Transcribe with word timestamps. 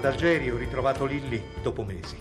Ad 0.00 0.06
Algeri 0.06 0.48
ho 0.48 0.56
ritrovato 0.56 1.04
Lilly 1.04 1.42
dopo 1.60 1.84
mesi. 1.84 2.16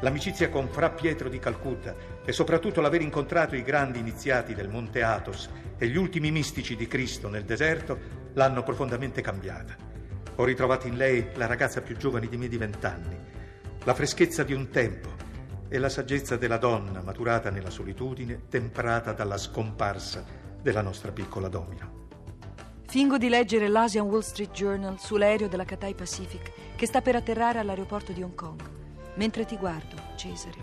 L'amicizia 0.00 0.48
con 0.48 0.66
Fra 0.66 0.90
Pietro 0.90 1.28
di 1.28 1.38
Calcutta 1.38 1.94
e 2.24 2.32
soprattutto 2.32 2.80
l'aver 2.80 3.02
incontrato 3.02 3.54
i 3.54 3.62
grandi 3.62 4.00
iniziati 4.00 4.52
del 4.52 4.68
Monte 4.68 5.04
Athos 5.04 5.48
e 5.78 5.86
gli 5.86 5.96
ultimi 5.96 6.32
mistici 6.32 6.74
di 6.74 6.88
Cristo 6.88 7.28
nel 7.28 7.44
deserto 7.44 7.96
l'hanno 8.32 8.64
profondamente 8.64 9.20
cambiata. 9.20 9.76
Ho 10.34 10.44
ritrovato 10.44 10.88
in 10.88 10.96
lei 10.96 11.28
la 11.34 11.46
ragazza 11.46 11.82
più 11.82 11.96
giovane 11.96 12.26
di 12.26 12.36
me 12.36 12.48
di 12.48 12.58
vent'anni, 12.58 13.16
la 13.84 13.94
freschezza 13.94 14.42
di 14.42 14.52
un 14.52 14.68
tempo 14.68 15.10
e 15.68 15.78
la 15.78 15.88
saggezza 15.88 16.36
della 16.36 16.58
donna 16.58 17.00
maturata 17.00 17.48
nella 17.50 17.70
solitudine, 17.70 18.48
temprata 18.48 19.12
dalla 19.12 19.36
scomparsa 19.36 20.24
della 20.60 20.82
nostra 20.82 21.12
piccola 21.12 21.46
domino. 21.46 22.07
Fingo 22.90 23.18
di 23.18 23.28
leggere 23.28 23.68
l'Asian 23.68 24.06
Wall 24.06 24.20
Street 24.20 24.50
Journal 24.52 24.98
sull'aereo 24.98 25.46
della 25.46 25.66
Cathay 25.66 25.92
Pacific 25.92 26.74
che 26.74 26.86
sta 26.86 27.02
per 27.02 27.16
atterrare 27.16 27.58
all'aeroporto 27.58 28.12
di 28.12 28.22
Hong 28.22 28.34
Kong. 28.34 28.58
Mentre 29.16 29.44
ti 29.44 29.58
guardo, 29.58 29.94
Cesare, 30.16 30.56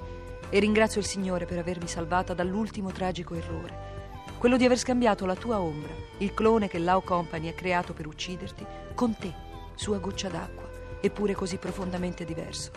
e 0.49 0.57
ringrazio 0.57 0.99
il 0.99 1.05
Signore 1.05 1.45
per 1.45 1.59
avermi 1.59 1.88
salvata 1.88 2.34
dall'ultimo 2.34 2.91
tragico 2.91 3.35
errore. 3.35 4.23
Quello 4.39 4.57
di 4.57 4.65
aver 4.65 4.79
scambiato 4.79 5.27
la 5.27 5.35
tua 5.35 5.59
ombra, 5.59 5.93
il 6.18 6.34
clone 6.34 6.68
che 6.68 6.79
Lao 6.79 7.01
Company 7.01 7.49
ha 7.49 7.53
creato 7.53 7.93
per 7.93 8.07
ucciderti, 8.07 8.65
con 8.96 9.15
te, 9.15 9.31
sua 9.76 9.99
goccia 9.99 10.27
d'acqua, 10.27 10.68
eppure 11.01 11.35
così 11.35 11.57
profondamente 11.57 12.26
diverso. 12.26 12.71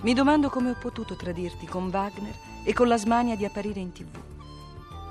Mi 0.00 0.14
domando 0.14 0.48
come 0.48 0.70
ho 0.70 0.76
potuto 0.80 1.14
tradirti 1.14 1.66
con 1.66 1.90
Wagner 1.92 2.34
e 2.64 2.72
con 2.72 2.88
la 2.88 2.96
smania 2.96 3.36
di 3.36 3.44
apparire 3.44 3.80
in 3.80 3.92
tv. 3.92 4.16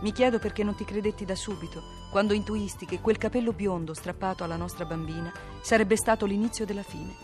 Mi 0.02 0.12
chiedo 0.12 0.39
perché 0.39 0.64
non 0.64 0.73
ti 0.73 0.84
credetti 0.84 1.26
da 1.26 1.36
subito, 1.36 2.01
quando 2.12 2.34
intuisti 2.34 2.86
che 2.86 3.00
quel 3.00 3.17
capello 3.17 3.54
biondo 3.54 3.94
strappato 3.94 4.44
alla 4.44 4.58
nostra 4.58 4.84
bambina 4.84 5.31
sarebbe 5.62 5.95
stato 5.95 6.26
l'inizio 6.26 6.66
della 6.66 6.84
fine. 6.84 7.16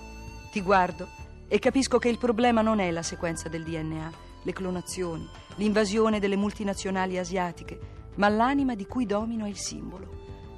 Ti 0.49 0.61
guardo 0.61 1.09
e 1.49 1.59
capisco 1.59 1.99
che 1.99 2.07
il 2.07 2.17
problema 2.17 2.61
non 2.61 2.79
è 2.79 2.89
la 2.89 3.03
sequenza 3.03 3.49
del 3.49 3.63
DNA, 3.63 4.11
le 4.43 4.53
clonazioni, 4.53 5.27
l'invasione 5.55 6.19
delle 6.19 6.37
multinazionali 6.37 7.17
asiatiche, 7.17 7.95
ma 8.15 8.29
l'anima 8.29 8.75
di 8.75 8.87
cui 8.87 9.05
domino 9.05 9.43
è 9.43 9.49
il 9.49 9.57
simbolo, 9.57 10.07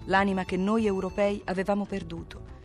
l'anima 0.06 0.46
che 0.46 0.58
noi 0.58 0.86
europei 0.86 1.42
avevamo 1.46 1.86
perduto. 1.86 2.58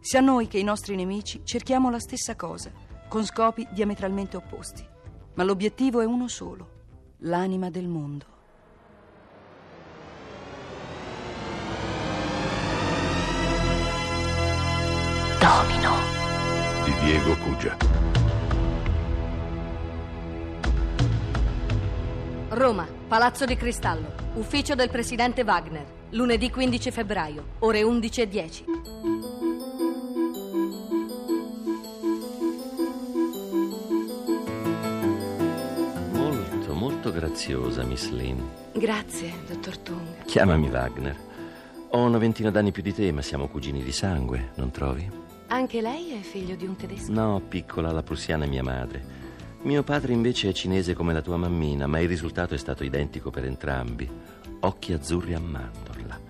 Sia 0.00 0.20
noi 0.20 0.48
che 0.48 0.58
i 0.58 0.64
nostri 0.64 0.96
nemici 0.96 1.40
cerchiamo 1.44 1.88
la 1.88 1.98
stessa 1.98 2.36
cosa, 2.36 2.70
con 3.08 3.24
scopi 3.24 3.66
diametralmente 3.70 4.36
opposti, 4.36 4.86
ma 5.32 5.44
l'obiettivo 5.44 6.02
è 6.02 6.04
uno 6.04 6.28
solo, 6.28 6.68
l'anima 7.20 7.70
del 7.70 7.88
mondo. 7.88 8.35
Diego 17.06 17.36
Cugia. 17.36 17.76
Roma, 22.48 22.84
Palazzo 23.06 23.44
di 23.44 23.54
Cristallo, 23.54 24.12
ufficio 24.34 24.74
del 24.74 24.90
presidente 24.90 25.44
Wagner, 25.44 25.86
lunedì 26.10 26.50
15 26.50 26.90
febbraio, 26.90 27.44
ore 27.60 27.82
11.10. 27.82 28.64
Molto, 36.10 36.74
molto 36.74 37.12
graziosa, 37.12 37.84
Miss 37.84 38.10
Lynn. 38.10 38.40
Grazie, 38.72 39.32
dottor 39.46 39.78
Tung. 39.78 40.24
Chiamami 40.24 40.68
Wagner. 40.68 41.16
Ho 41.90 42.00
una 42.00 42.18
ventina 42.18 42.50
d'anni 42.50 42.72
più 42.72 42.82
di 42.82 42.92
te, 42.92 43.12
ma 43.12 43.22
siamo 43.22 43.46
cugini 43.46 43.84
di 43.84 43.92
sangue, 43.92 44.50
non 44.56 44.72
trovi? 44.72 45.25
Anche 45.48 45.80
lei 45.80 46.10
è 46.12 46.20
figlio 46.22 46.56
di 46.56 46.66
un 46.66 46.74
tedesco? 46.74 47.12
No, 47.12 47.40
piccola, 47.40 47.92
la 47.92 48.02
prussiana 48.02 48.44
è 48.44 48.48
mia 48.48 48.64
madre. 48.64 49.24
Mio 49.62 49.82
padre 49.84 50.12
invece 50.12 50.48
è 50.48 50.52
cinese 50.52 50.94
come 50.94 51.12
la 51.12 51.22
tua 51.22 51.36
mammina, 51.36 51.86
ma 51.86 52.00
il 52.00 52.08
risultato 52.08 52.54
è 52.54 52.58
stato 52.58 52.82
identico 52.82 53.30
per 53.30 53.44
entrambi. 53.44 54.08
Occhi 54.60 54.92
azzurri 54.92 55.34
a 55.34 55.40
mandorla. 55.40 56.20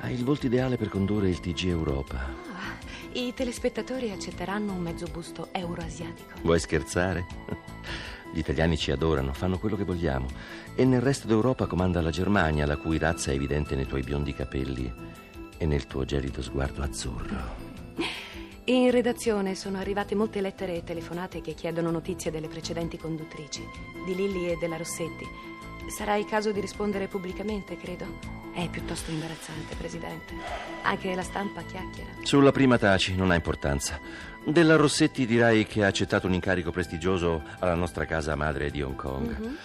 Hai 0.00 0.14
il 0.14 0.24
volto 0.24 0.46
ideale 0.46 0.76
per 0.76 0.88
condurre 0.88 1.28
il 1.28 1.38
TG 1.38 1.66
Europa. 1.66 2.16
Ah, 2.16 2.74
I 3.12 3.32
telespettatori 3.32 4.10
accetteranno 4.10 4.72
un 4.72 4.80
mezzo 4.80 5.06
busto 5.06 5.48
euroasiatico. 5.52 6.40
Vuoi 6.42 6.58
scherzare? 6.58 7.26
Gli 8.32 8.38
italiani 8.38 8.76
ci 8.76 8.90
adorano, 8.90 9.32
fanno 9.32 9.58
quello 9.58 9.76
che 9.76 9.84
vogliamo. 9.84 10.26
E 10.74 10.84
nel 10.84 11.00
resto 11.00 11.28
d'Europa 11.28 11.66
comanda 11.66 12.00
la 12.00 12.10
Germania, 12.10 12.66
la 12.66 12.76
cui 12.76 12.98
razza 12.98 13.30
è 13.30 13.34
evidente 13.34 13.76
nei 13.76 13.86
tuoi 13.86 14.02
biondi 14.02 14.34
capelli 14.34 14.92
e 15.58 15.66
nel 15.66 15.86
tuo 15.86 16.04
gelido 16.04 16.42
sguardo 16.42 16.82
azzurro. 16.82 17.61
In 18.66 18.92
redazione 18.92 19.56
sono 19.56 19.78
arrivate 19.78 20.14
molte 20.14 20.40
lettere 20.40 20.76
e 20.76 20.84
telefonate 20.84 21.40
che 21.40 21.52
chiedono 21.52 21.90
notizie 21.90 22.30
delle 22.30 22.46
precedenti 22.46 22.96
conduttrici, 22.96 23.66
di 24.06 24.14
Lilli 24.14 24.50
e 24.50 24.56
della 24.56 24.76
Rossetti. 24.76 25.26
Sarà 25.88 26.14
il 26.14 26.26
caso 26.26 26.52
di 26.52 26.60
rispondere 26.60 27.08
pubblicamente, 27.08 27.76
credo. 27.76 28.06
È 28.54 28.68
piuttosto 28.68 29.10
imbarazzante, 29.10 29.74
Presidente. 29.74 30.34
Anche 30.82 31.12
la 31.12 31.22
stampa 31.22 31.62
chiacchiera. 31.62 32.10
Sulla 32.22 32.52
prima 32.52 32.78
taci, 32.78 33.16
non 33.16 33.32
ha 33.32 33.34
importanza. 33.34 33.98
Della 34.44 34.76
Rossetti 34.76 35.26
dirai 35.26 35.66
che 35.66 35.82
ha 35.82 35.88
accettato 35.88 36.28
un 36.28 36.34
incarico 36.34 36.70
prestigioso 36.70 37.42
alla 37.58 37.74
nostra 37.74 38.04
casa 38.04 38.36
madre 38.36 38.70
di 38.70 38.80
Hong 38.80 38.94
Kong. 38.94 39.56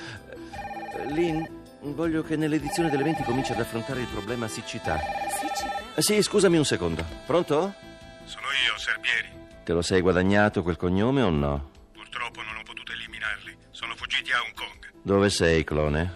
Eh, 0.96 1.14
Lynn, 1.14 1.44
voglio 1.82 2.24
che 2.24 2.36
nell'edizione 2.36 2.90
dell'eventi 2.90 3.22
cominci 3.22 3.52
ad 3.52 3.60
affrontare 3.60 4.00
il 4.00 4.08
problema 4.08 4.48
siccità. 4.48 5.00
Siccità? 5.30 6.02
Sì, 6.02 6.20
scusami 6.24 6.58
un 6.58 6.66
secondo. 6.66 7.06
Pronto? 7.28 7.86
Sono 8.28 8.48
io, 8.68 8.78
Serbieri. 8.78 9.30
Te 9.64 9.72
lo 9.72 9.82
sei 9.82 10.02
guadagnato 10.02 10.62
quel 10.62 10.76
cognome 10.76 11.22
o 11.22 11.30
no? 11.30 11.72
Purtroppo 11.94 12.42
non 12.42 12.58
ho 12.58 12.64
potuto 12.64 12.92
eliminarli. 12.92 13.56
Sono 13.72 13.96
fuggiti 13.96 14.34
a 14.34 14.42
Hong 14.42 14.54
Kong. 14.54 14.92
Dove 15.02 15.30
sei, 15.30 15.64
clone? 15.64 16.14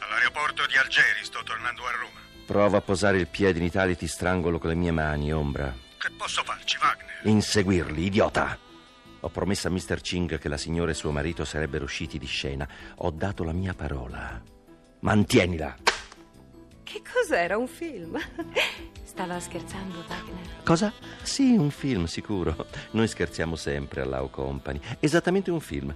All'aeroporto 0.00 0.66
di 0.66 0.76
Algeri 0.76 1.24
sto 1.24 1.42
tornando 1.42 1.82
a 1.86 1.90
Roma. 1.92 2.20
Prova 2.44 2.76
a 2.76 2.82
posare 2.82 3.16
il 3.16 3.26
piede 3.26 3.58
in 3.58 3.64
Italia 3.64 3.94
e 3.94 3.96
ti 3.96 4.06
strangolo 4.06 4.58
con 4.58 4.68
le 4.68 4.76
mie 4.76 4.90
mani, 4.90 5.32
ombra. 5.32 5.74
Che 5.96 6.10
posso 6.10 6.42
farci, 6.44 6.76
Wagner? 6.78 7.20
Inseguirli, 7.22 8.04
idiota! 8.04 8.58
Ho 9.20 9.28
promesso 9.30 9.68
a 9.68 9.70
Mr. 9.70 10.02
Ching 10.02 10.38
che 10.38 10.48
la 10.50 10.58
signora 10.58 10.90
e 10.90 10.94
suo 10.94 11.10
marito 11.10 11.46
sarebbero 11.46 11.84
usciti 11.84 12.18
di 12.18 12.26
scena. 12.26 12.68
Ho 12.96 13.10
dato 13.10 13.44
la 13.44 13.52
mia 13.52 13.72
parola. 13.72 14.40
Mantienila! 15.00 15.85
Che 16.96 17.02
cos'era 17.12 17.58
un 17.58 17.68
film? 17.68 18.18
Stava 19.04 19.38
scherzando 19.38 20.02
Wagner? 20.08 20.62
Cosa? 20.64 20.90
Sì, 21.22 21.54
un 21.54 21.70
film, 21.70 22.06
sicuro. 22.06 22.68
Noi 22.92 23.06
scherziamo 23.06 23.54
sempre 23.54 24.00
all'Au 24.00 24.30
Company. 24.30 24.80
Esattamente 24.98 25.50
un 25.50 25.60
film. 25.60 25.94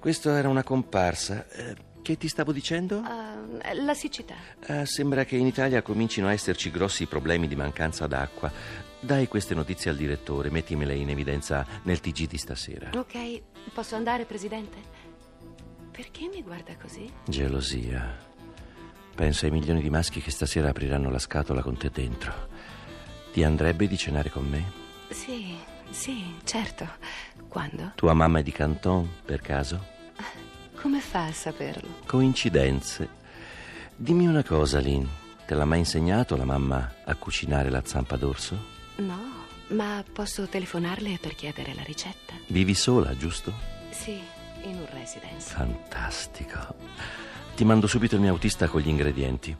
Questo 0.00 0.30
era 0.34 0.48
una 0.48 0.64
comparsa. 0.64 1.46
Eh, 1.48 1.76
che 2.02 2.16
ti 2.16 2.26
stavo 2.26 2.50
dicendo? 2.50 3.02
Ah, 3.04 3.36
la 3.84 3.94
siccità. 3.94 4.34
Eh, 4.66 4.84
sembra 4.84 5.24
che 5.24 5.36
in 5.36 5.46
Italia 5.46 5.80
comincino 5.80 6.26
a 6.26 6.32
esserci 6.32 6.72
grossi 6.72 7.06
problemi 7.06 7.46
di 7.46 7.54
mancanza 7.54 8.08
d'acqua. 8.08 8.50
Dai 8.98 9.28
queste 9.28 9.54
notizie 9.54 9.92
al 9.92 9.96
direttore, 9.96 10.50
mettimele 10.50 10.96
in 10.96 11.08
evidenza 11.08 11.64
nel 11.84 12.00
TG 12.00 12.26
di 12.26 12.36
stasera. 12.36 12.90
Ok, 12.96 13.42
posso 13.72 13.94
andare, 13.94 14.24
Presidente? 14.24 14.78
Perché 15.92 16.26
mi 16.26 16.42
guarda 16.42 16.74
così? 16.78 17.08
Gelosia. 17.26 18.30
Pensa 19.14 19.46
ai 19.46 19.52
milioni 19.52 19.82
di 19.82 19.90
maschi 19.90 20.20
che 20.20 20.30
stasera 20.30 20.70
apriranno 20.70 21.10
la 21.10 21.18
scatola 21.18 21.62
con 21.62 21.76
te 21.76 21.90
dentro. 21.90 22.48
Ti 23.32 23.44
andrebbe 23.44 23.86
di 23.86 23.96
cenare 23.96 24.30
con 24.30 24.48
me? 24.48 24.72
Sì, 25.10 25.54
sì, 25.90 26.34
certo. 26.44 26.88
Quando? 27.48 27.92
Tua 27.94 28.14
mamma 28.14 28.38
è 28.38 28.42
di 28.42 28.52
Canton, 28.52 29.08
per 29.24 29.40
caso? 29.40 29.90
Come 30.80 31.00
fa 31.00 31.26
a 31.26 31.32
saperlo? 31.32 32.00
Coincidenze. 32.06 33.08
Dimmi 33.94 34.26
una 34.26 34.42
cosa, 34.42 34.80
Lynn. 34.80 35.06
Te 35.46 35.54
l'ha 35.54 35.64
mai 35.64 35.80
insegnato 35.80 36.36
la 36.36 36.44
mamma 36.44 36.92
a 37.04 37.14
cucinare 37.14 37.68
la 37.70 37.82
zampa 37.84 38.16
d'orso? 38.16 38.70
No, 38.96 39.44
ma 39.68 40.02
posso 40.10 40.46
telefonarle 40.48 41.18
per 41.20 41.34
chiedere 41.34 41.74
la 41.74 41.82
ricetta? 41.82 42.34
Vivi 42.48 42.74
sola, 42.74 43.16
giusto? 43.16 43.52
Sì, 43.90 44.18
in 44.62 44.76
un 44.76 44.86
residence. 44.90 45.50
Fantastico. 45.50 46.74
Ti 47.54 47.64
mando 47.64 47.86
subito 47.86 48.14
il 48.14 48.20
mio 48.20 48.30
autista 48.30 48.66
con 48.68 48.80
gli 48.80 48.88
ingredienti. 48.88 49.54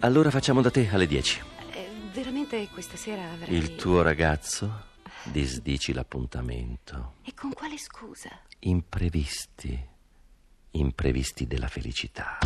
Allora 0.00 0.30
facciamo 0.30 0.60
da 0.60 0.70
te 0.70 0.88
alle 0.90 1.06
10. 1.06 1.42
Eh, 1.72 1.88
veramente 2.12 2.68
questa 2.72 2.96
sera 2.96 3.22
avrei... 3.30 3.54
Il 3.56 3.76
tuo 3.76 4.02
ragazzo? 4.02 4.84
Disdici 5.22 5.92
l'appuntamento. 5.92 7.14
E 7.22 7.32
con 7.34 7.52
quale 7.52 7.78
scusa? 7.78 8.30
Imprevisti. 8.60 9.78
Imprevisti 10.72 11.46
della 11.46 11.68
felicità. 11.68 12.38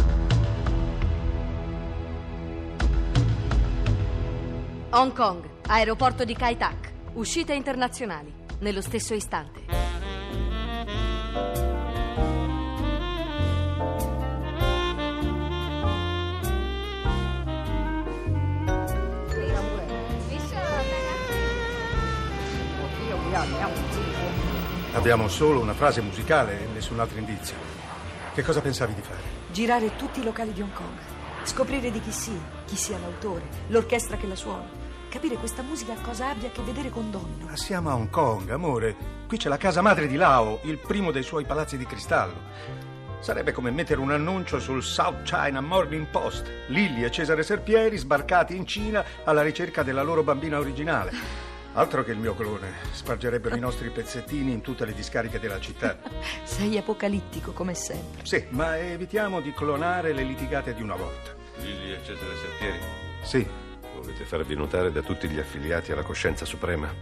Hong 4.90 5.12
Kong, 5.12 5.48
aeroporto 5.66 6.24
di 6.24 6.34
Kai 6.34 6.56
Tak. 6.56 6.92
Uscite 7.14 7.54
internazionali. 7.54 8.32
Nello 8.60 8.82
stesso 8.82 9.14
istante. 9.14 9.79
Abbiamo 24.92 25.28
solo 25.28 25.60
una 25.60 25.72
frase 25.72 26.00
musicale 26.00 26.62
e 26.62 26.66
nessun 26.74 26.98
altro 26.98 27.18
indizio. 27.18 27.54
Che 28.34 28.42
cosa 28.42 28.60
pensavi 28.60 28.94
di 28.94 29.02
fare? 29.02 29.20
Girare 29.52 29.94
tutti 29.94 30.18
i 30.18 30.24
locali 30.24 30.52
di 30.52 30.60
Hong 30.60 30.72
Kong. 30.72 30.98
Scoprire 31.44 31.92
di 31.92 32.00
chi 32.00 32.10
sia, 32.10 32.40
chi 32.66 32.74
sia 32.74 32.98
l'autore, 32.98 33.42
l'orchestra 33.68 34.16
che 34.16 34.26
la 34.26 34.34
suona. 34.34 34.68
Capire 35.08 35.36
questa 35.36 35.62
musica 35.62 35.94
cosa 36.02 36.30
abbia 36.30 36.48
a 36.48 36.50
che 36.50 36.62
vedere 36.62 36.90
con 36.90 37.10
Domino. 37.10 37.46
Ma 37.46 37.56
siamo 37.56 37.90
a 37.90 37.94
Hong 37.94 38.10
Kong, 38.10 38.50
amore. 38.50 38.96
Qui 39.28 39.38
c'è 39.38 39.48
la 39.48 39.56
casa 39.56 39.80
madre 39.80 40.08
di 40.08 40.16
Lao, 40.16 40.58
il 40.62 40.78
primo 40.78 41.12
dei 41.12 41.22
suoi 41.22 41.44
palazzi 41.44 41.76
di 41.76 41.86
cristallo. 41.86 42.48
Sarebbe 43.20 43.52
come 43.52 43.70
mettere 43.70 44.00
un 44.00 44.10
annuncio 44.10 44.58
sul 44.58 44.82
South 44.82 45.22
China 45.22 45.60
Morning 45.60 46.06
Post. 46.06 46.50
Lilli 46.66 47.04
e 47.04 47.10
Cesare 47.12 47.44
Serpieri 47.44 47.96
sbarcati 47.96 48.56
in 48.56 48.66
Cina 48.66 49.04
alla 49.22 49.42
ricerca 49.42 49.84
della 49.84 50.02
loro 50.02 50.24
bambina 50.24 50.58
originale. 50.58 51.49
Altro 51.74 52.02
che 52.02 52.10
il 52.10 52.18
mio 52.18 52.34
clone. 52.34 52.72
Spargerebbero 52.90 53.54
i 53.54 53.60
nostri 53.60 53.90
pezzettini 53.90 54.52
in 54.52 54.60
tutte 54.60 54.84
le 54.84 54.92
discariche 54.92 55.38
della 55.38 55.60
città. 55.60 55.98
Sei 56.42 56.76
apocalittico 56.76 57.52
come 57.52 57.74
sempre. 57.74 58.24
Sì, 58.26 58.44
ma 58.50 58.76
evitiamo 58.76 59.40
di 59.40 59.52
clonare 59.52 60.12
le 60.12 60.24
litigate 60.24 60.74
di 60.74 60.82
una 60.82 60.96
volta. 60.96 61.32
Lilli 61.58 61.92
e 61.92 61.98
Cesare 62.02 62.36
Serpieri, 62.36 62.78
Sì, 63.22 63.46
volete 63.94 64.24
farvi 64.24 64.56
notare 64.56 64.90
da 64.90 65.02
tutti 65.02 65.28
gli 65.28 65.38
affiliati 65.38 65.92
alla 65.92 66.02
coscienza 66.02 66.44
suprema? 66.44 66.92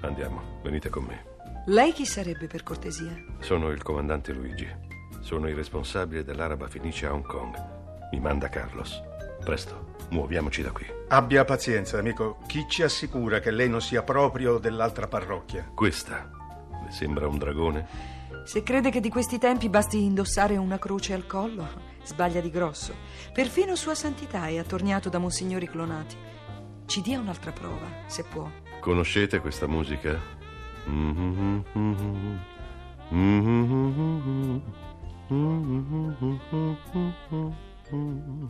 Andiamo, 0.00 0.60
venite 0.62 0.88
con 0.88 1.04
me. 1.04 1.32
Lei 1.66 1.92
chi 1.92 2.06
sarebbe 2.06 2.46
per 2.46 2.62
cortesia? 2.62 3.14
Sono 3.40 3.70
il 3.70 3.82
comandante 3.82 4.32
Luigi. 4.32 4.68
Sono 5.20 5.48
il 5.48 5.54
responsabile 5.54 6.24
dell'Araba 6.24 6.68
Fenice 6.68 7.06
a 7.06 7.12
Hong 7.12 7.26
Kong. 7.26 7.54
Mi 8.12 8.20
manda 8.20 8.48
Carlos. 8.48 9.02
Presto, 9.42 9.93
muoviamoci 10.14 10.62
da 10.62 10.70
qui. 10.70 10.86
abbia 11.08 11.44
pazienza, 11.44 11.98
amico. 11.98 12.38
Chi 12.46 12.64
ci 12.68 12.82
assicura 12.82 13.40
che 13.40 13.50
lei 13.50 13.68
non 13.68 13.82
sia 13.82 14.02
proprio 14.02 14.58
dell'altra 14.58 15.08
parrocchia? 15.08 15.70
Questa 15.74 16.30
le 16.84 16.90
sembra 16.90 17.26
un 17.26 17.38
dragone? 17.38 18.12
Se 18.44 18.62
crede 18.62 18.90
che 18.90 19.00
di 19.00 19.08
questi 19.08 19.38
tempi 19.38 19.68
basti 19.68 20.02
indossare 20.02 20.56
una 20.56 20.78
croce 20.78 21.14
al 21.14 21.26
collo, 21.26 21.66
sbaglia 22.04 22.40
di 22.40 22.50
grosso. 22.50 22.94
Perfino 23.32 23.74
Sua 23.74 23.94
Santità 23.94 24.46
è 24.46 24.58
attorniato 24.58 25.08
da 25.08 25.18
monsignori 25.18 25.66
clonati. 25.66 26.16
Ci 26.86 27.00
dia 27.00 27.18
un'altra 27.18 27.52
prova, 27.52 27.86
se 28.06 28.24
può. 28.24 28.48
Conoscete 28.80 29.40
questa 29.40 29.66
musica? 29.66 30.20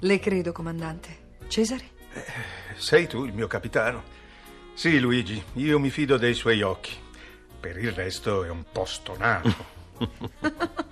Le 0.00 0.18
credo, 0.18 0.52
comandante. 0.52 1.23
Cesare? 1.48 1.90
Sei 2.76 3.06
tu 3.06 3.24
il 3.24 3.32
mio 3.32 3.46
capitano? 3.46 4.02
Sì, 4.74 4.98
Luigi, 4.98 5.42
io 5.54 5.78
mi 5.78 5.90
fido 5.90 6.16
dei 6.16 6.34
suoi 6.34 6.62
occhi. 6.62 6.96
Per 7.60 7.78
il 7.78 7.92
resto 7.92 8.44
è 8.44 8.50
un 8.50 8.64
po' 8.70 8.84
stonato. 8.84 9.72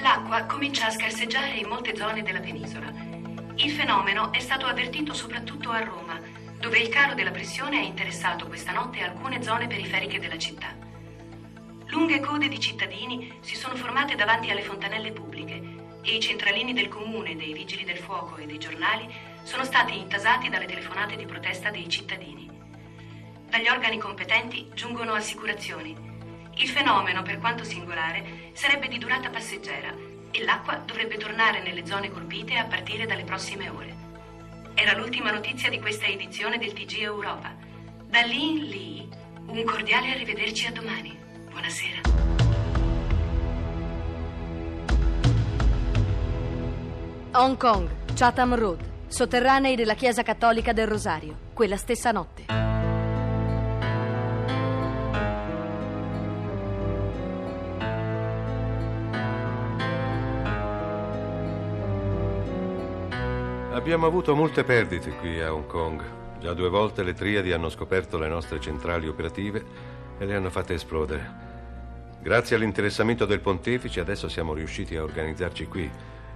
L'acqua 0.00 0.44
comincia 0.44 0.86
a 0.86 0.90
scarseggiare 0.90 1.56
in 1.56 1.68
molte 1.68 1.96
zone 1.96 2.22
della 2.22 2.40
penisola. 2.40 2.92
Il 3.56 3.70
fenomeno 3.72 4.32
è 4.32 4.38
stato 4.40 4.66
avvertito 4.66 5.12
soprattutto 5.14 5.70
a 5.70 5.82
Roma, 5.82 6.20
dove 6.60 6.78
il 6.78 6.88
calo 6.90 7.14
della 7.14 7.30
pressione 7.30 7.78
ha 7.78 7.82
interessato 7.82 8.46
questa 8.46 8.72
notte 8.72 9.00
alcune 9.00 9.42
zone 9.42 9.66
periferiche 9.66 10.20
della 10.20 10.38
città. 10.38 10.77
Lunghe 11.90 12.20
code 12.20 12.48
di 12.48 12.60
cittadini 12.60 13.38
si 13.40 13.56
sono 13.56 13.74
formate 13.74 14.14
davanti 14.14 14.50
alle 14.50 14.62
fontanelle 14.62 15.10
pubbliche 15.10 15.62
e 16.02 16.16
i 16.16 16.20
centralini 16.20 16.74
del 16.74 16.88
comune, 16.88 17.34
dei 17.34 17.54
vigili 17.54 17.84
del 17.84 17.96
fuoco 17.96 18.36
e 18.36 18.44
dei 18.44 18.58
giornali 18.58 19.08
sono 19.42 19.64
stati 19.64 19.96
intasati 19.96 20.50
dalle 20.50 20.66
telefonate 20.66 21.16
di 21.16 21.24
protesta 21.24 21.70
dei 21.70 21.88
cittadini. 21.88 22.46
Dagli 23.48 23.68
organi 23.68 23.98
competenti 23.98 24.68
giungono 24.74 25.14
assicurazioni. 25.14 25.96
Il 26.56 26.68
fenomeno, 26.68 27.22
per 27.22 27.38
quanto 27.38 27.64
singolare, 27.64 28.50
sarebbe 28.52 28.88
di 28.88 28.98
durata 28.98 29.30
passeggera 29.30 29.94
e 30.30 30.44
l'acqua 30.44 30.76
dovrebbe 30.76 31.16
tornare 31.16 31.62
nelle 31.62 31.86
zone 31.86 32.10
colpite 32.10 32.58
a 32.58 32.66
partire 32.66 33.06
dalle 33.06 33.24
prossime 33.24 33.70
ore. 33.70 33.96
Era 34.74 34.94
l'ultima 34.94 35.30
notizia 35.30 35.70
di 35.70 35.80
questa 35.80 36.04
edizione 36.04 36.58
del 36.58 36.74
TG 36.74 37.00
Europa. 37.00 37.56
Da 38.04 38.20
lì 38.20 38.50
in 38.50 38.64
lì, 38.68 39.08
un 39.46 39.64
cordiale 39.64 40.10
arrivederci 40.10 40.66
a 40.66 40.72
domani. 40.72 41.17
Buonasera. 41.58 42.00
Hong 47.32 47.56
Kong, 47.56 47.88
Chatham 48.14 48.54
Road, 48.54 48.78
sotterranei 49.08 49.74
della 49.74 49.94
Chiesa 49.94 50.22
Cattolica 50.22 50.72
del 50.72 50.86
Rosario, 50.86 51.36
quella 51.54 51.76
stessa 51.76 52.12
notte. 52.12 52.44
Abbiamo 63.72 64.06
avuto 64.06 64.36
molte 64.36 64.62
perdite 64.62 65.10
qui 65.16 65.40
a 65.40 65.52
Hong 65.52 65.66
Kong. 65.66 66.04
Già 66.38 66.54
due 66.54 66.68
volte 66.68 67.02
le 67.02 67.14
triadi 67.14 67.50
hanno 67.50 67.68
scoperto 67.68 68.16
le 68.16 68.28
nostre 68.28 68.60
centrali 68.60 69.08
operative 69.08 69.96
e 70.18 70.24
le 70.24 70.36
hanno 70.36 70.50
fatte 70.50 70.74
esplodere. 70.74 71.47
Grazie 72.28 72.56
all'interessamento 72.56 73.24
del 73.24 73.40
pontefice 73.40 74.00
adesso 74.00 74.28
siamo 74.28 74.52
riusciti 74.52 74.94
a 74.94 75.02
organizzarci 75.02 75.66
qui, 75.66 75.90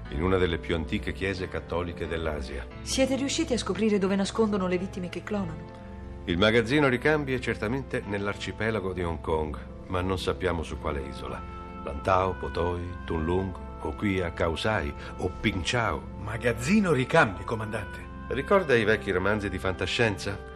in 0.09 0.23
una 0.23 0.39
delle 0.39 0.57
più 0.57 0.75
antiche 0.75 1.13
chiese 1.13 1.49
cattoliche 1.49 2.09
dell'Asia. 2.09 2.67
Siete 2.81 3.15
riusciti 3.15 3.53
a 3.53 3.59
scoprire 3.59 3.99
dove 3.99 4.17
nascondono 4.17 4.67
le 4.69 4.79
vittime 4.79 5.11
che 5.11 5.23
clonano? 5.23 6.23
Il 6.25 6.39
magazzino 6.39 6.89
ricambi 6.89 7.35
è 7.35 7.39
certamente 7.41 8.03
nell'arcipelago 8.07 8.95
di 8.95 9.03
Hong 9.03 9.21
Kong, 9.21 9.59
ma 9.89 10.01
non 10.01 10.19
sappiamo 10.19 10.63
su 10.63 10.79
quale 10.79 11.03
isola. 11.03 11.39
Lantau, 11.85 12.39
Potoi, 12.39 12.89
Tunlung, 13.05 13.55
o 13.83 13.93
qui 13.95 14.23
a 14.23 14.33
Khao 14.33 14.57
Sai, 14.57 14.91
o 15.19 15.31
Ping 15.43 15.61
Chau. 15.63 16.01
Magazzino 16.23 16.93
ricambi, 16.93 17.45
comandante. 17.45 17.99
Ricorda 18.29 18.75
i 18.75 18.85
vecchi 18.85 19.11
romanzi 19.11 19.51
di 19.51 19.59
fantascienza? 19.59 20.52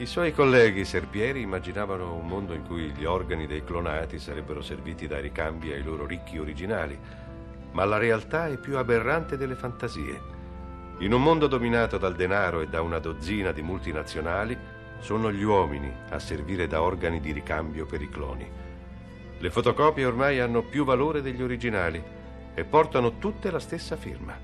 I 0.00 0.06
suoi 0.06 0.32
colleghi 0.32 0.86
serpieri 0.86 1.42
immaginavano 1.42 2.14
un 2.14 2.26
mondo 2.26 2.54
in 2.54 2.66
cui 2.66 2.90
gli 2.96 3.04
organi 3.04 3.46
dei 3.46 3.62
clonati 3.62 4.18
sarebbero 4.18 4.62
serviti 4.62 5.06
da 5.06 5.20
ricambi 5.20 5.72
ai 5.72 5.82
loro 5.82 6.06
ricchi 6.06 6.38
originali, 6.38 6.98
ma 7.72 7.84
la 7.84 7.98
realtà 7.98 8.48
è 8.48 8.56
più 8.56 8.78
aberrante 8.78 9.36
delle 9.36 9.56
fantasie. 9.56 10.18
In 11.00 11.12
un 11.12 11.22
mondo 11.22 11.48
dominato 11.48 11.98
dal 11.98 12.16
denaro 12.16 12.62
e 12.62 12.68
da 12.68 12.80
una 12.80 12.98
dozzina 12.98 13.52
di 13.52 13.60
multinazionali, 13.60 14.56
sono 15.00 15.30
gli 15.30 15.42
uomini 15.42 15.92
a 16.08 16.18
servire 16.18 16.66
da 16.66 16.80
organi 16.80 17.20
di 17.20 17.32
ricambio 17.32 17.84
per 17.84 18.00
i 18.00 18.08
cloni. 18.08 18.50
Le 19.36 19.50
fotocopie 19.50 20.06
ormai 20.06 20.40
hanno 20.40 20.62
più 20.62 20.86
valore 20.86 21.20
degli 21.20 21.42
originali 21.42 22.02
e 22.54 22.64
portano 22.64 23.18
tutte 23.18 23.50
la 23.50 23.60
stessa 23.60 23.96
firma. 23.96 24.34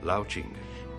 Lao 0.00 0.24
Ching. 0.24 0.56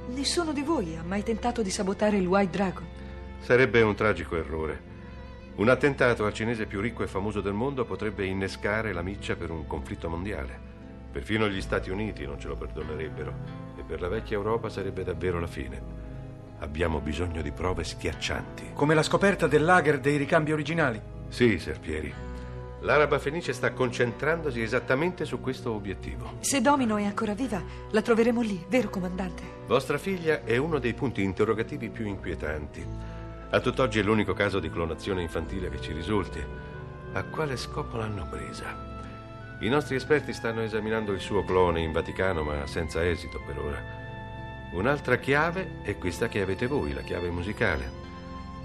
Nessuno 0.10 0.54
di 0.54 0.62
voi 0.62 0.96
ha 0.96 1.04
mai 1.04 1.24
tentato 1.24 1.64
di 1.64 1.72
sabotare 1.72 2.18
il 2.18 2.28
White 2.28 2.52
Dragon? 2.56 3.06
Sarebbe 3.40 3.82
un 3.82 3.96
tragico 3.96 4.36
errore. 4.36 4.96
Un 5.56 5.70
attentato 5.70 6.26
al 6.26 6.34
cinese 6.34 6.66
più 6.66 6.82
ricco 6.82 7.04
e 7.04 7.08
famoso 7.08 7.42
del 7.42 7.54
mondo 7.54 7.86
potrebbe 7.86 8.26
innescare 8.26 8.94
la 8.94 9.02
miccia 9.02 9.36
per 9.36 9.50
un 9.50 9.66
conflitto 9.66 10.10
mondiale. 10.10 10.60
Perfino 11.12 11.48
gli 11.48 11.62
Stati 11.62 11.90
Uniti 11.90 12.26
non 12.26 12.40
ce 12.40 12.48
lo 12.48 12.56
perdonerebbero 12.56 13.34
e 13.78 13.82
per 13.82 14.02
la 14.02 14.08
vecchia 14.08 14.38
Europa 14.38 14.70
sarebbe 14.70 15.04
davvero 15.04 15.40
la 15.40 15.48
fine. 15.48 15.82
Abbiamo 16.60 17.00
bisogno 17.00 17.42
di 17.42 17.52
prove 17.52 17.84
schiaccianti. 17.84 18.72
Come 18.74 18.94
la 18.94 19.04
scoperta 19.04 19.48
del 19.48 19.64
lager 19.64 20.00
dei 20.00 20.18
ricambi 20.18 20.52
originali. 20.52 21.02
Sì, 21.30 21.58
Serpieri. 21.58 22.14
L'Araba 22.82 23.18
Fenice 23.18 23.54
sta 23.54 23.72
concentrandosi 23.72 24.62
esattamente 24.62 25.26
su 25.26 25.40
questo 25.42 25.74
obiettivo. 25.74 26.34
Se 26.42 26.62
Domino 26.62 26.98
è 26.98 27.06
ancora 27.06 27.34
viva, 27.34 27.62
la 27.90 28.02
troveremo 28.02 28.42
lì, 28.42 28.64
vero 28.70 28.90
comandante? 28.90 29.42
Vostra 29.66 29.98
figlia 29.98 30.44
è 30.44 30.58
uno 30.58 30.78
dei 30.78 30.94
punti 30.94 31.24
interrogativi 31.24 31.90
più 31.90 32.06
inquietanti. 32.06 32.86
A 33.50 33.62
tutt'oggi 33.62 34.00
è 34.00 34.04
l'unico 34.04 34.34
caso 34.34 34.60
di 34.60 34.70
clonazione 34.70 35.22
infantile 35.22 35.70
che 35.70 35.80
ci 35.80 35.94
risulti. 35.94 36.44
A 37.14 37.24
quale 37.24 37.56
scopo 37.56 37.96
l'hanno 37.96 38.28
presa? 38.30 38.76
I 39.62 39.70
nostri 39.70 39.96
esperti 39.96 40.34
stanno 40.34 40.62
esaminando 40.62 41.14
il 41.14 41.22
suo 41.22 41.46
clone 41.46 41.80
in 41.80 41.94
Vaticano, 41.94 42.44
ma 42.44 42.68
senza 42.68 43.08
esito 43.08 43.42
per 43.46 43.58
ora. 43.58 43.82
Un'altra 44.74 45.16
chiave 45.18 45.82
è 45.82 45.98
questa 45.98 46.28
che 46.28 46.42
avete 46.42 46.68
voi, 46.68 46.94
la 46.94 47.02
chiave 47.02 47.30
musicale. 47.30 48.06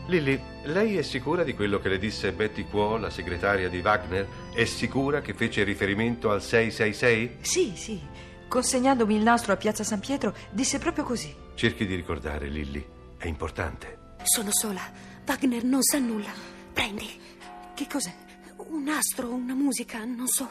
Lilly, 0.07 0.43
lei 0.65 0.99
è 0.99 1.03
sicura 1.03 1.45
di 1.45 1.55
quello 1.55 1.79
che 1.79 1.89
le 1.89 1.99
disse 1.99 2.33
Betty 2.33 2.65
Quo, 2.65 2.97
la 2.97 3.09
segretaria 3.09 3.69
di 3.69 3.79
Wagner? 3.79 4.27
È 4.53 4.65
sicura 4.65 5.21
che 5.21 5.33
fece 5.33 5.63
riferimento 5.63 6.33
al 6.33 6.43
666? 6.43 7.37
Sì, 7.41 7.73
sì. 7.77 8.01
Consegnandomi 8.49 9.15
il 9.15 9.23
nastro 9.23 9.53
a 9.53 9.57
Piazza 9.57 9.85
San 9.85 10.01
Pietro, 10.01 10.35
disse 10.51 10.79
proprio 10.79 11.05
così. 11.05 11.33
Cerchi 11.55 11.87
di 11.87 11.95
ricordare, 11.95 12.49
Lilly. 12.49 12.85
È 13.17 13.29
importante. 13.29 14.02
Sono 14.23 14.51
sola. 14.53 14.83
Wagner 15.27 15.65
non 15.65 15.83
sa 15.83 15.99
nulla. 15.99 16.33
Prendi. 16.73 17.21
Che 17.75 17.87
cos'è? 17.87 18.15
Un 18.57 18.89
astro, 18.89 19.33
una 19.33 19.55
musica, 19.55 20.05
non 20.05 20.27
so. 20.27 20.49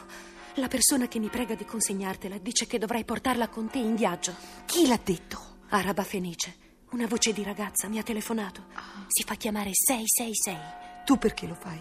La 0.56 0.68
persona 0.68 1.08
che 1.08 1.18
mi 1.18 1.28
prega 1.28 1.54
di 1.54 1.64
consegnartela 1.64 2.38
dice 2.38 2.66
che 2.66 2.78
dovrai 2.78 3.04
portarla 3.04 3.48
con 3.48 3.68
te 3.70 3.78
in 3.78 3.94
viaggio. 3.94 4.34
Chi 4.66 4.86
l'ha 4.86 5.00
detto? 5.02 5.38
Araba 5.70 6.02
Fenice. 6.04 6.56
Una 6.90 7.06
voce 7.06 7.32
di 7.32 7.42
ragazza 7.42 7.88
mi 7.88 7.98
ha 7.98 8.02
telefonato. 8.02 8.66
Si 9.08 9.24
fa 9.24 9.34
chiamare 9.34 9.70
666. 9.72 11.04
Tu 11.06 11.16
perché 11.16 11.46
lo 11.46 11.54
fai? 11.54 11.80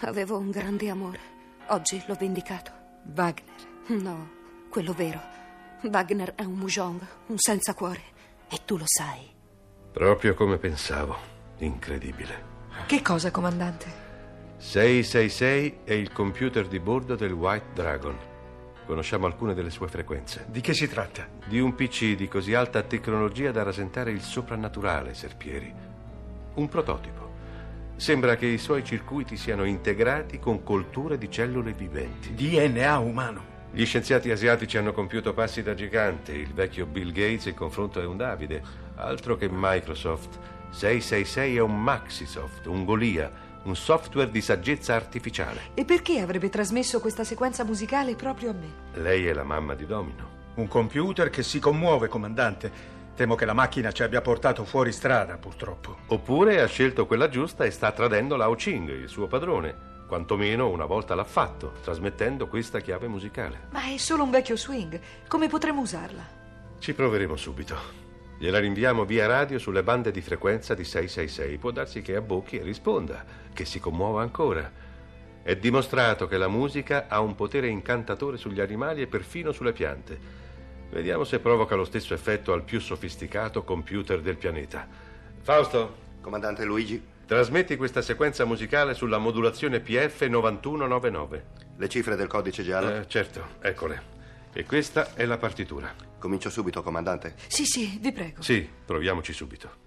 Avevo 0.00 0.38
un 0.38 0.50
grande 0.50 0.88
amore. 0.88 1.20
Oggi 1.68 2.02
l'ho 2.06 2.14
vendicato. 2.14 2.70
Wagner. 3.14 3.70
No, 3.88 4.30
quello 4.70 4.92
vero. 4.92 5.20
Wagner 5.82 6.34
è 6.36 6.44
un 6.44 6.54
mujong, 6.54 7.00
un 7.26 7.38
senza 7.38 7.74
cuore. 7.74 8.02
E 8.48 8.60
tu 8.64 8.76
lo 8.76 8.84
sai. 8.86 9.28
Proprio 9.92 10.34
come 10.34 10.58
pensavo. 10.58 11.31
Incredibile. 11.62 12.50
Che 12.86 13.02
cosa, 13.02 13.30
comandante? 13.30 13.86
666 14.56 15.78
è 15.84 15.92
il 15.92 16.12
computer 16.12 16.66
di 16.66 16.80
bordo 16.80 17.14
del 17.14 17.32
White 17.32 17.66
Dragon. 17.72 18.16
Conosciamo 18.84 19.26
alcune 19.26 19.54
delle 19.54 19.70
sue 19.70 19.86
frequenze. 19.86 20.46
Di 20.48 20.60
che 20.60 20.74
si 20.74 20.88
tratta? 20.88 21.26
Di 21.46 21.60
un 21.60 21.76
PC 21.76 22.16
di 22.16 22.26
così 22.26 22.54
alta 22.54 22.82
tecnologia 22.82 23.52
da 23.52 23.62
rasentare 23.62 24.10
il 24.10 24.20
soprannaturale, 24.20 25.14
Serpieri. 25.14 25.72
Un 26.54 26.68
prototipo. 26.68 27.30
Sembra 27.94 28.34
che 28.34 28.46
i 28.46 28.58
suoi 28.58 28.84
circuiti 28.84 29.36
siano 29.36 29.62
integrati 29.62 30.40
con 30.40 30.64
colture 30.64 31.16
di 31.16 31.30
cellule 31.30 31.72
viventi. 31.72 32.34
DNA 32.34 32.98
umano. 32.98 33.50
Gli 33.70 33.84
scienziati 33.84 34.32
asiatici 34.32 34.78
hanno 34.78 34.92
compiuto 34.92 35.32
passi 35.32 35.62
da 35.62 35.74
gigante. 35.74 36.32
Il 36.32 36.52
vecchio 36.52 36.86
Bill 36.86 37.12
Gates 37.12 37.46
in 37.46 37.54
confronto 37.54 38.00
è 38.00 38.04
un 38.04 38.16
Davide. 38.16 38.62
Altro 38.96 39.36
che 39.36 39.48
Microsoft. 39.48 40.38
666 40.72 41.56
è 41.56 41.60
un 41.60 41.80
Maxisoft, 41.80 42.66
un 42.66 42.84
Golia, 42.84 43.30
un 43.64 43.76
software 43.76 44.30
di 44.30 44.40
saggezza 44.40 44.94
artificiale. 44.94 45.70
E 45.74 45.84
perché 45.84 46.20
avrebbe 46.20 46.48
trasmesso 46.48 46.98
questa 46.98 47.24
sequenza 47.24 47.62
musicale 47.62 48.16
proprio 48.16 48.50
a 48.50 48.54
me? 48.54 49.00
Lei 49.00 49.26
è 49.26 49.32
la 49.32 49.44
mamma 49.44 49.74
di 49.74 49.86
Domino. 49.86 50.40
Un 50.54 50.68
computer 50.68 51.30
che 51.30 51.42
si 51.42 51.58
commuove, 51.58 52.08
comandante. 52.08 52.90
Temo 53.14 53.34
che 53.34 53.44
la 53.44 53.52
macchina 53.52 53.92
ci 53.92 54.02
abbia 54.02 54.22
portato 54.22 54.64
fuori 54.64 54.90
strada, 54.92 55.36
purtroppo. 55.36 55.98
Oppure 56.06 56.60
ha 56.60 56.66
scelto 56.66 57.06
quella 57.06 57.28
giusta 57.28 57.64
e 57.64 57.70
sta 57.70 57.92
tradendo 57.92 58.36
Lao 58.36 58.54
Ching, 58.54 58.88
il 58.88 59.08
suo 59.08 59.26
padrone. 59.26 59.90
Quantomeno 60.08 60.68
una 60.68 60.86
volta 60.86 61.14
l'ha 61.14 61.24
fatto, 61.24 61.74
trasmettendo 61.82 62.48
questa 62.48 62.80
chiave 62.80 63.08
musicale. 63.08 63.68
Ma 63.70 63.84
è 63.92 63.96
solo 63.98 64.24
un 64.24 64.30
vecchio 64.30 64.56
swing. 64.56 64.98
Come 65.28 65.48
potremmo 65.48 65.82
usarla? 65.82 66.40
Ci 66.78 66.94
proveremo 66.94 67.36
subito. 67.36 68.01
Gliela 68.42 68.58
rinviamo 68.58 69.04
via 69.04 69.28
radio 69.28 69.56
sulle 69.60 69.84
bande 69.84 70.10
di 70.10 70.20
frequenza 70.20 70.74
di 70.74 70.82
666. 70.82 71.58
Può 71.58 71.70
darsi 71.70 72.02
che 72.02 72.16
abbocchi 72.16 72.58
e 72.58 72.64
risponda, 72.64 73.24
che 73.52 73.64
si 73.64 73.78
commuova 73.78 74.22
ancora. 74.22 74.68
È 75.44 75.54
dimostrato 75.54 76.26
che 76.26 76.36
la 76.38 76.48
musica 76.48 77.04
ha 77.06 77.20
un 77.20 77.36
potere 77.36 77.68
incantatore 77.68 78.36
sugli 78.38 78.60
animali 78.60 79.00
e 79.00 79.06
perfino 79.06 79.52
sulle 79.52 79.70
piante. 79.70 80.18
Vediamo 80.90 81.22
se 81.22 81.38
provoca 81.38 81.76
lo 81.76 81.84
stesso 81.84 82.14
effetto 82.14 82.52
al 82.52 82.64
più 82.64 82.80
sofisticato 82.80 83.62
computer 83.62 84.20
del 84.20 84.36
pianeta. 84.36 84.88
Fausto, 85.40 85.94
Comandante 86.20 86.64
Luigi, 86.64 87.00
trasmetti 87.24 87.76
questa 87.76 88.02
sequenza 88.02 88.44
musicale 88.44 88.94
sulla 88.94 89.18
modulazione 89.18 89.78
PF 89.78 90.20
9199. 90.20 91.44
le 91.76 91.88
cifre 91.88 92.16
del 92.16 92.26
codice 92.26 92.64
giallo. 92.64 93.02
Eh, 93.02 93.06
certo, 93.06 93.44
eccole. 93.60 94.21
E 94.54 94.64
questa 94.64 95.14
è 95.14 95.24
la 95.24 95.38
partitura. 95.38 95.94
Comincio 96.18 96.50
subito, 96.50 96.82
comandante. 96.82 97.34
Sì, 97.46 97.64
sì, 97.64 97.98
vi 98.00 98.12
prego. 98.12 98.42
Sì, 98.42 98.68
proviamoci 98.84 99.32
subito. 99.32 99.81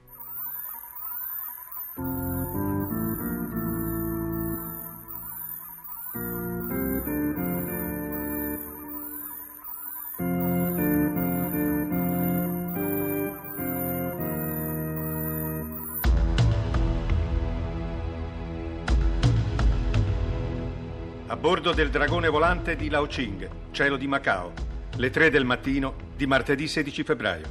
A 21.35 21.37
bordo 21.37 21.73
del 21.73 21.89
dragone 21.89 22.29
volante 22.29 22.77
di 22.77 22.89
Laoching, 22.89 23.49
cielo 23.71 23.97
di 23.97 24.07
Macao, 24.07 24.53
le 24.95 25.09
3 25.09 25.29
del 25.29 25.43
mattino 25.43 25.93
di 26.15 26.25
martedì 26.27 26.65
16 26.65 27.03
febbraio. 27.03 27.45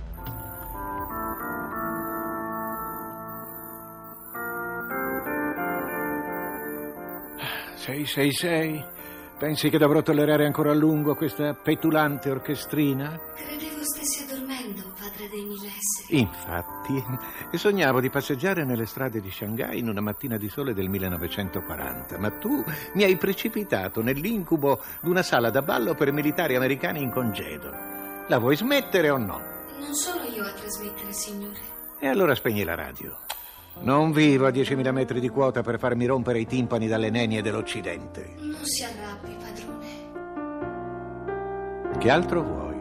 Sei, 7.74 8.06
sei, 8.06 8.32
sei. 8.32 8.82
Pensi 9.38 9.68
che 9.68 9.76
dovrò 9.76 10.00
tollerare 10.00 10.46
ancora 10.46 10.70
a 10.70 10.74
lungo 10.74 11.14
questa 11.14 11.52
petulante 11.52 12.30
orchestrina? 12.30 13.20
Credevo 13.34 13.84
stessi 13.84 14.23
dei 15.34 15.44
mille 15.44 15.66
esseri. 15.66 16.20
Infatti, 16.20 17.04
sognavo 17.58 18.00
di 18.00 18.10
passeggiare 18.10 18.64
nelle 18.64 18.86
strade 18.86 19.20
di 19.20 19.30
Shanghai 19.30 19.78
in 19.78 19.88
una 19.88 20.00
mattina 20.00 20.36
di 20.36 20.48
sole 20.48 20.72
del 20.74 20.88
1940, 20.88 22.18
ma 22.18 22.30
tu 22.30 22.62
mi 22.94 23.02
hai 23.02 23.16
precipitato 23.16 24.00
nell'incubo 24.02 24.80
di 25.00 25.08
una 25.08 25.22
sala 25.22 25.50
da 25.50 25.62
ballo 25.62 25.94
per 25.94 26.12
militari 26.12 26.54
americani 26.54 27.02
in 27.02 27.10
congedo. 27.10 27.72
La 28.28 28.38
vuoi 28.38 28.56
smettere 28.56 29.10
o 29.10 29.18
no? 29.18 29.40
Non 29.78 29.94
sono 29.94 30.22
io 30.24 30.44
a 30.44 30.50
trasmettere, 30.50 31.12
signore. 31.12 31.58
E 31.98 32.08
allora 32.08 32.34
spegni 32.34 32.64
la 32.64 32.74
radio. 32.74 33.18
Non 33.80 34.12
vivo 34.12 34.46
a 34.46 34.50
10.000 34.50 34.92
metri 34.92 35.20
di 35.20 35.28
quota 35.28 35.62
per 35.62 35.78
farmi 35.78 36.06
rompere 36.06 36.38
i 36.38 36.46
timpani 36.46 36.86
dalle 36.86 37.10
nenie 37.10 37.42
dell'Occidente. 37.42 38.34
Non 38.38 38.64
si 38.64 38.84
arrabbi, 38.84 39.34
padrone. 39.34 40.12
Che 41.98 42.10
altro 42.10 42.42
vuoi? 42.42 42.80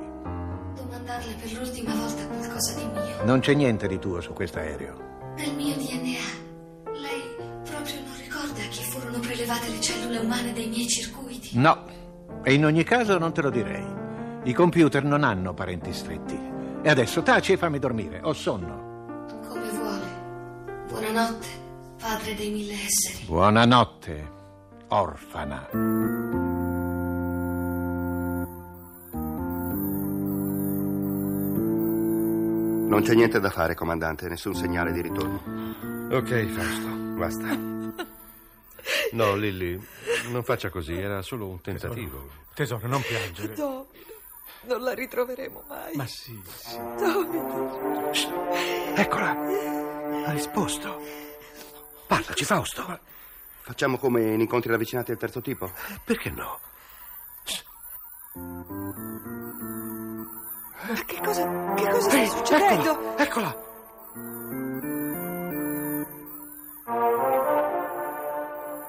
Domandarle 0.76 1.34
per 1.42 1.52
l'ultima 1.52 1.94
volta 1.94 2.03
qualcosa 2.64 2.74
di 2.74 2.86
mio. 2.86 3.24
Non 3.26 3.40
c'è 3.40 3.54
niente 3.54 3.88
di 3.88 4.00
tuo 4.00 4.22
su 4.22 4.34
questo 4.34 4.60
aereo. 4.60 5.34
Del 5.36 5.54
mio 5.56 5.76
DNA. 5.76 6.92
Lei 6.94 7.36
proprio 7.64 7.96
non 8.06 8.16
ricorda 8.18 8.62
a 8.62 8.68
chi 8.70 8.84
furono 8.84 9.20
prelevate 9.20 9.70
le 9.70 9.82
cellule 9.82 10.18
umane 10.20 10.54
dei 10.54 10.68
miei 10.70 10.88
circuiti? 10.88 11.58
No, 11.58 11.86
e 12.44 12.54
in 12.54 12.66
ogni 12.66 12.84
caso 12.84 13.18
non 13.18 13.34
te 13.34 13.42
lo 13.42 13.50
direi. 13.50 14.02
I 14.44 14.54
computer 14.54 15.04
non 15.04 15.24
hanno 15.24 15.54
parenti 15.54 15.92
stretti. 15.94 16.52
E 16.82 16.90
adesso 16.90 17.22
taci 17.22 17.54
e 17.54 17.58
fammi 17.58 17.80
dormire, 17.80 18.20
ho 18.22 18.34
sonno. 18.34 19.26
Come 19.48 19.70
vuole. 19.70 20.86
Buonanotte, 20.90 21.48
padre 22.00 22.36
dei 22.36 22.52
mille 22.52 22.74
esseri. 22.74 23.24
Buonanotte, 23.26 24.32
orfana. 24.90 26.53
Non 32.94 33.02
c'è 33.02 33.16
niente 33.16 33.40
da 33.40 33.50
fare, 33.50 33.74
comandante, 33.74 34.30
nessun 34.30 34.54
segnale 34.54 34.92
di 34.92 35.02
ritorno. 35.02 35.42
Ok, 36.12 36.46
Fausto, 36.46 36.88
basta. 37.18 37.58
No, 39.14 39.36
Lilly, 39.36 39.84
non 40.30 40.44
faccia 40.44 40.70
così, 40.70 40.94
era 40.94 41.24
solo 41.24 41.48
un 41.48 41.60
tentativo. 41.60 42.30
Tesoro, 42.54 42.86
non 42.88 43.02
piangere. 43.02 43.56
No, 43.58 43.88
non 44.66 44.82
la 44.82 44.94
ritroveremo 44.94 45.64
mai. 45.68 45.96
Ma 45.96 46.06
sì, 46.06 46.40
sì. 46.46 46.78
Domino. 46.78 48.12
Eccola, 48.96 49.32
ha 50.26 50.32
risposto. 50.32 51.02
Parlaci, 52.06 52.46
Fausto. 52.46 53.00
Facciamo 53.62 53.98
come 53.98 54.34
in 54.34 54.40
incontri 54.40 54.70
ravvicinati 54.70 55.10
del 55.10 55.20
terzo 55.20 55.42
tipo? 55.42 55.72
Perché 56.06 56.30
no? 56.30 56.60
Ma 60.86 60.94
che 61.06 61.20
cosa, 61.24 61.74
che 61.76 61.90
cosa 61.90 62.10
sta 62.10 62.26
succedendo? 62.26 63.18
Eccola! 63.18 63.56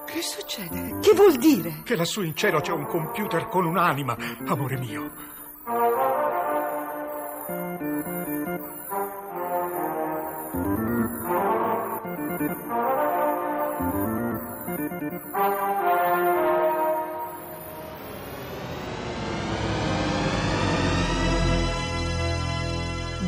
Che 0.05 0.21
succede? 0.21 0.99
Che 0.99 1.13
vuol 1.13 1.35
dire? 1.37 1.81
Che 1.83 1.95
lassù 1.95 2.21
in 2.21 2.35
cielo 2.35 2.59
c'è 2.59 2.73
un 2.73 2.85
computer 2.85 3.47
con 3.47 3.65
un'anima, 3.65 4.15
amore 4.45 4.77
mio. 4.77 5.11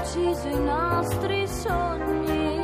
ucciso 0.00 0.48
i 0.48 0.58
nostri 0.58 1.46
sogni. 1.46 2.59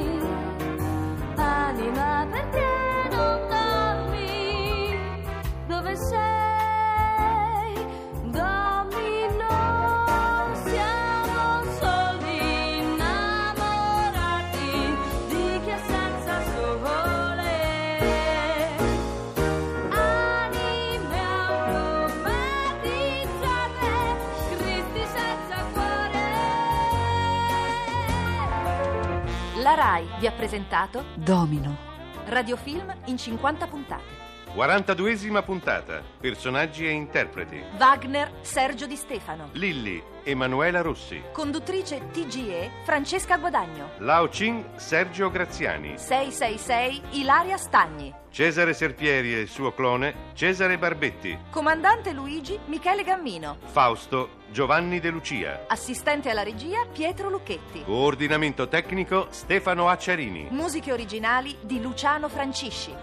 RAI 29.77 30.09
vi 30.19 30.27
ha 30.27 30.33
presentato 30.33 31.05
Domino. 31.17 31.77
Radiofilm 32.25 32.95
in 33.09 33.19
50 33.19 33.67
puntate. 33.67 34.26
42esima 34.57 35.43
puntata. 35.43 36.03
Personaggi 36.19 36.87
e 36.87 36.91
interpreti. 36.91 37.63
Wagner 37.79 38.33
Sergio 38.41 38.87
Di 38.87 38.97
Stefano. 38.97 39.51
Lilli, 39.53 40.03
Emanuela 40.25 40.81
Rossi. 40.81 41.23
Conduttrice 41.31 42.09
TGE 42.11 42.71
Francesca 42.85 43.37
Guadagno. 43.37 43.91
Lao 43.99 44.29
Ching, 44.29 44.77
Sergio 44.77 45.31
Graziani. 45.31 45.99
666 45.99 47.21
Ilaria 47.21 47.59
Stagni. 47.59 48.15
Cesare 48.31 48.73
Serpieri 48.73 49.35
e 49.35 49.41
il 49.41 49.49
suo 49.49 49.75
clone, 49.75 50.33
Cesare 50.33 50.79
Barbetti. 50.79 51.39
Comandante 51.51 52.15
Luigi 52.15 52.59
Michele 52.67 53.03
Gammino. 53.03 53.59
Fausto, 53.67 54.43
Giovanni 54.51 55.01
De 55.01 55.11
Lucia. 55.11 55.65
Assistente 55.69 56.31
alla 56.31 56.43
regia 56.43 56.87
Pietro 56.91 57.29
Lucchetti. 57.29 57.85
Coordinamento 57.85 58.69
tecnico, 58.69 59.27
Stefano 59.31 59.89
Acciarini. 59.89 60.49
Musiche 60.51 60.93
originali 60.93 61.57
di 61.61 61.81
Luciano 61.81 62.31
Francisci. 62.31 62.95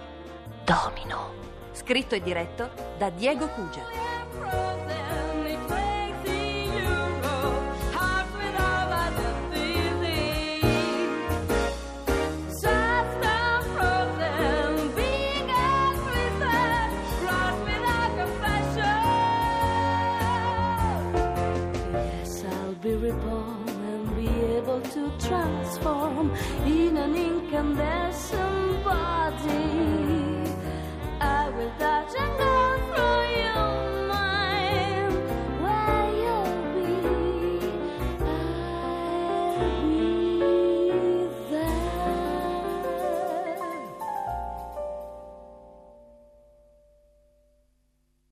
Domino. 0.65 1.33
Scritto 1.73 2.15
e 2.15 2.21
diretto 2.21 2.69
da 2.97 3.09
Diego 3.09 3.47
Cugia. 3.49 5.02